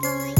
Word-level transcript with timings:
bye. 0.00 0.35